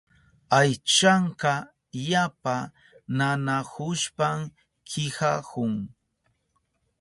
[0.59, 1.53] Aychanka
[2.09, 2.55] yapa
[3.17, 4.39] nanahushpan
[4.89, 5.73] kihahun.